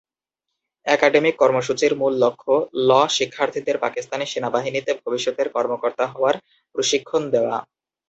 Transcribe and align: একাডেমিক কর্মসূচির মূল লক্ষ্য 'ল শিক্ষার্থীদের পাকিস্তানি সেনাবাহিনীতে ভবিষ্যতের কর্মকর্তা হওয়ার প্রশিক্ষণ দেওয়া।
একাডেমিক 0.85 1.35
কর্মসূচির 1.41 1.93
মূল 1.99 2.13
লক্ষ্য 2.23 2.53
'ল 2.79 2.89
শিক্ষার্থীদের 3.17 3.77
পাকিস্তানি 3.79 4.25
সেনাবাহিনীতে 4.27 4.91
ভবিষ্যতের 5.01 5.47
কর্মকর্তা 5.55 6.05
হওয়ার 6.13 6.35
প্রশিক্ষণ 6.75 7.21
দেওয়া। 7.33 7.57